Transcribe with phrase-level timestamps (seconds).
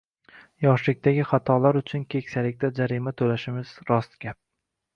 [0.63, 4.43] Yoshlikdagi xatolar uchun keksalikda jarima to’lashimiz rost gap.